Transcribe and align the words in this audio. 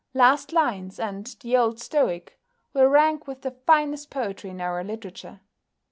"Last 0.15 0.51
Lines" 0.51 0.99
and 0.99 1.27
"The 1.41 1.55
Old 1.55 1.79
Stoic" 1.79 2.39
will 2.73 2.87
rank 2.87 3.27
with 3.27 3.41
the 3.43 3.51
finest 3.51 4.09
poetry 4.09 4.49
in 4.49 4.59
our 4.59 4.83
literature. 4.83 5.41